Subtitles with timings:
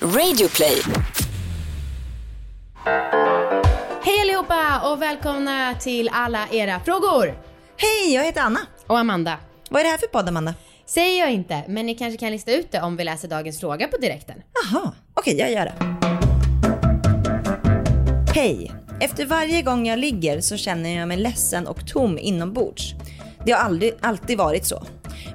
[0.00, 0.82] Radioplay.
[4.04, 7.38] Hej allihopa och välkomna till alla era frågor!
[7.76, 8.60] Hej, jag heter Anna.
[8.86, 9.38] Och Amanda.
[9.70, 10.54] Vad är det här för podd, Amanda?
[10.86, 13.88] Säger jag inte, men ni kanske kan lista ut det om vi läser dagens fråga
[13.88, 14.42] på direkten.
[14.72, 15.74] Jaha, okej, jag gör det.
[18.34, 18.72] Hej.
[19.00, 22.94] Efter varje gång jag ligger så känner jag mig ledsen och tom inombords.
[23.44, 24.86] Det har aldrig, alltid varit så.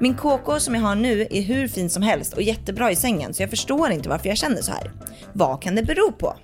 [0.00, 3.34] Min KK som jag har nu är hur fin som helst och jättebra i sängen
[3.34, 4.92] så jag förstår inte varför jag känner så här.
[5.32, 6.36] Vad kan det bero på?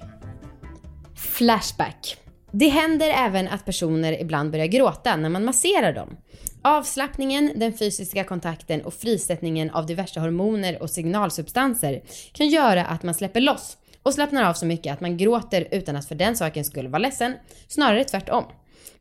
[1.17, 2.17] Flashback.
[2.53, 6.17] Det händer även att personer ibland börjar gråta när man masserar dem.
[6.63, 13.15] Avslappningen, den fysiska kontakten och frisättningen av diverse hormoner och signalsubstanser kan göra att man
[13.15, 16.65] släpper loss och slappnar av så mycket att man gråter utan att för den saken
[16.65, 17.35] skulle vara ledsen,
[17.69, 18.45] snarare tvärtom.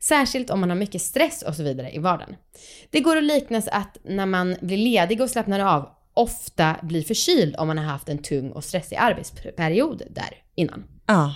[0.00, 2.36] Särskilt om man har mycket stress och så vidare i vardagen.
[2.90, 7.56] Det går att liknas att när man blir ledig och slappnar av ofta blir förkyld
[7.56, 10.84] om man har haft en tung och stressig arbetsperiod där innan.
[11.06, 11.34] Ja.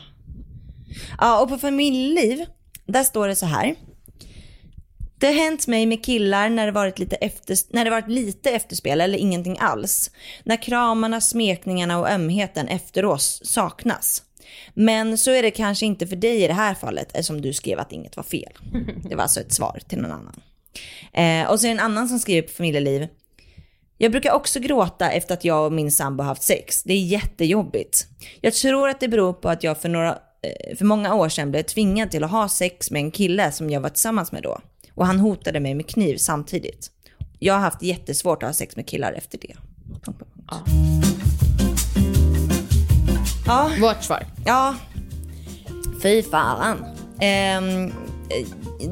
[1.19, 2.47] Ja, och på familjeliv,
[2.87, 3.75] där står det så här.
[5.19, 8.51] Det har hänt mig med killar när det varit lite, efter, när det varit lite
[8.51, 10.11] efterspel eller ingenting alls.
[10.45, 14.23] När kramarna, smekningarna och ömheten efteråt saknas.
[14.75, 17.79] Men så är det kanske inte för dig i det här fallet eftersom du skrev
[17.79, 18.53] att inget var fel.
[19.09, 20.41] Det var alltså ett svar till någon annan.
[21.13, 23.09] Eh, och så är det en annan som skriver på familjeliv.
[23.99, 26.83] Jag brukar också gråta efter att jag och min sambo haft sex.
[26.83, 28.07] Det är jättejobbigt.
[28.41, 30.11] Jag tror att det beror på att jag för, några,
[30.43, 33.71] eh, för många år sedan blev tvingad till att ha sex med en kille som
[33.71, 34.61] jag var tillsammans med då.
[34.95, 36.91] Och han hotade mig med kniv samtidigt.
[37.39, 39.57] Jag har haft jättesvårt att ha sex med killar efter det.
[40.05, 41.08] Punkt, punkt, Ja.
[43.49, 43.71] Ja.
[43.81, 44.27] Vårt svar.
[44.45, 44.75] Ja,
[46.03, 46.85] fy fan.
[47.21, 47.93] Ehm,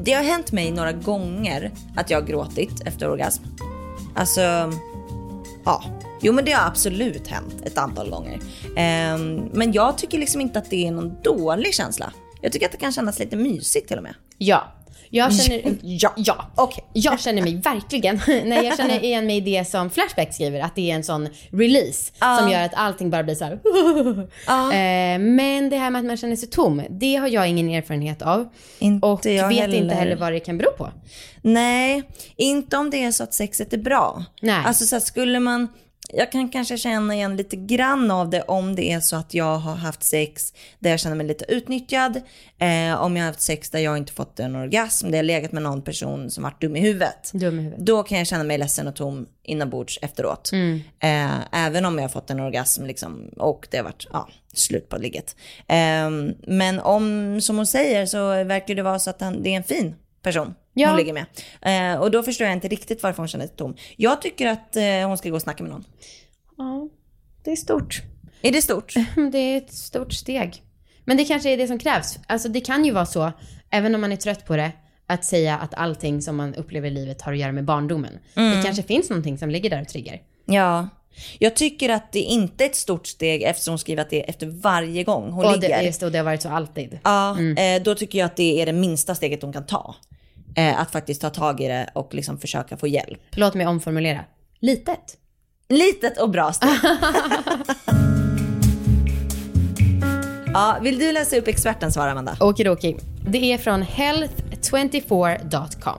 [0.03, 3.43] det har hänt mig några gånger att jag har gråtit efter orgasm.
[4.15, 4.41] Alltså,
[5.65, 5.83] ja.
[6.21, 8.39] Jo men det har absolut hänt ett antal gånger.
[8.75, 12.13] Ehm, men jag tycker liksom inte att det är någon dålig känsla.
[12.41, 14.13] Jag tycker att det kan kännas lite mysigt till och med.
[14.37, 14.63] Ja.
[15.09, 16.13] Jag känner, Ja.
[16.17, 16.45] ja.
[16.55, 16.83] Okej.
[16.93, 20.75] Jag känner mig verkligen, nej jag känner igen mig i det som Flashback skriver, att
[20.75, 22.37] det är en sån release Ja.
[22.41, 23.59] som gör att allting bara blir så här.
[24.47, 24.73] Ja.
[24.73, 28.21] Eh, men det här med att man känner sig tom, det har jag ingen erfarenhet
[28.21, 28.47] av.
[28.79, 29.77] Inte och jag vet heller.
[29.77, 30.89] inte heller vad det kan bero på.
[31.41, 32.03] Nej,
[32.35, 34.23] inte om det är så att sexet är bra.
[34.41, 34.63] Nej.
[34.65, 35.67] Alltså så skulle man,
[36.13, 39.57] jag kan kanske känna igen lite grann av det om det är så att jag
[39.57, 42.15] har haft sex där jag känner mig lite utnyttjad.
[42.57, 45.51] Eh, om jag har haft sex där jag inte fått en orgasm, där jag legat
[45.51, 47.31] med någon person som varit dum i huvudet.
[47.33, 47.85] Dum i huvudet.
[47.85, 50.51] Då kan jag känna mig ledsen och tom inombords efteråt.
[50.99, 54.89] Eh, även om jag har fått en orgasm liksom, och det har varit ja, slut
[54.89, 55.35] på ligget.
[55.67, 56.09] Eh,
[56.47, 59.63] men om, som hon säger, så verkar det vara så att han, det är en
[59.63, 60.87] fin person Ja.
[60.89, 61.25] hon ligger med.
[61.95, 63.75] Eh, och då förstår jag inte riktigt varför hon känner sig tom.
[63.95, 65.83] Jag tycker att eh, hon ska gå och snacka med någon.
[66.57, 66.89] Ja,
[67.43, 68.01] det är stort.
[68.41, 68.93] Är det stort?
[69.31, 70.63] Det är ett stort steg.
[71.05, 72.19] Men det kanske är det som krävs.
[72.27, 73.31] Alltså det kan ju vara så,
[73.69, 74.71] även om man är trött på det,
[75.07, 78.19] att säga att allting som man upplever i livet har att göra med barndomen.
[78.33, 80.21] Det kanske finns någonting som ligger där och triggar.
[80.45, 80.87] Ja.
[81.39, 84.29] Jag tycker att det inte är ett stort steg eftersom hon skriver att det är
[84.29, 85.77] efter varje gång hon Och ligger.
[85.77, 86.99] det, just det, och det har varit så alltid.
[87.03, 89.95] Ja, eh, då tycker jag att det är det minsta steget hon kan ta.
[90.57, 93.19] Eh, att faktiskt ta tag i det och liksom försöka få hjälp.
[93.31, 94.25] Låt mig omformulera.
[94.59, 95.17] Litet.
[95.69, 96.69] Litet och bra steg.
[100.53, 102.37] ja, vill du läsa upp expertens svar Amanda?
[102.39, 102.95] Okidoki.
[103.27, 105.97] Det är från health24.com.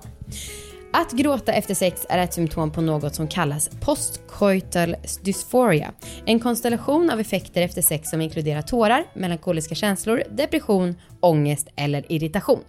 [0.93, 5.93] Att gråta efter sex är ett symptom på något som kallas postcoital dysphoria.
[6.27, 12.65] En konstellation av effekter efter sex som inkluderar tårar, melankoliska känslor, depression, ångest eller irritation.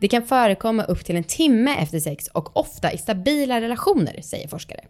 [0.00, 4.48] Det kan förekomma upp till en timme efter sex och ofta i stabila relationer, säger
[4.48, 4.80] forskare.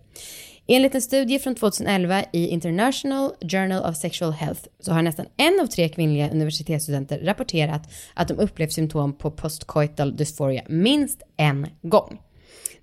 [0.68, 5.60] Enligt en studie från 2011 i International Journal of Sexual Health så har nästan en
[5.60, 7.82] av tre kvinnliga universitetsstudenter rapporterat
[8.14, 12.18] att de upplevt symptom på postcoital dysphoria minst en gång.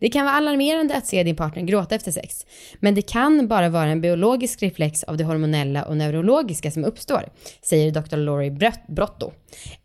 [0.03, 2.45] Det kan vara alarmerande att se din partner gråta efter sex,
[2.79, 7.29] men det kan bara vara en biologisk reflex av det hormonella och neurologiska som uppstår,
[7.61, 8.49] säger Dr.
[8.49, 9.31] Brott- Brotto.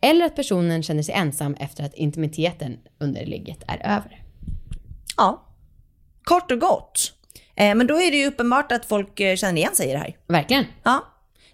[0.00, 4.22] Eller att personen känner sig ensam efter att intimiteten under ligget är över.
[5.16, 5.46] Ja.
[6.24, 7.12] Kort och gott.
[7.56, 9.98] Eh, men då är det ju uppenbart att folk eh, känner igen sig i det
[9.98, 10.16] här.
[10.28, 10.64] Verkligen.
[10.82, 11.04] Ja,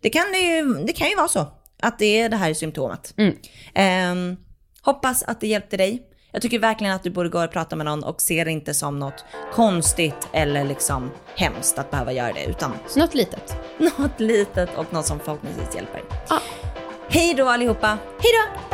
[0.00, 1.46] det kan ju, det kan ju vara så.
[1.82, 3.14] Att det är det här symptomet.
[3.16, 3.36] Mm.
[3.74, 4.36] Ehm,
[4.82, 6.02] hoppas att det hjälpte dig.
[6.34, 8.74] Jag tycker verkligen att du borde gå och prata med någon och se det inte
[8.74, 12.44] som något konstigt eller liksom hemskt att behöva göra det.
[12.44, 13.56] Utan något litet.
[13.78, 16.02] något litet och något som förhoppningsvis hjälper.
[16.28, 16.40] Ja.
[17.08, 17.98] Hej då allihopa!
[18.18, 18.73] Hej då!